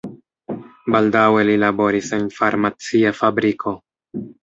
[0.95, 3.81] Baldaŭe li laboris en farmacia fabriko.